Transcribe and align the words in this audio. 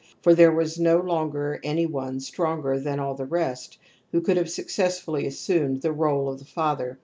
For 0.23 0.33
there 0.33 0.51
was 0.51 0.79
no 0.79 0.97
longer 0.97 1.59
any 1.63 1.85
one 1.85 2.21
stronger 2.21 2.79
than 2.79 2.99
all 2.99 3.13
the 3.13 3.23
rest 3.27 3.77
who 4.11 4.19
could 4.21 4.35
have 4.35 4.49
successfully 4.49 5.25
assimied 5.27 5.81
the 5.83 5.89
r61e 5.89 6.27
of 6.31 6.39
the 6.39 6.45
father. 6.45 6.97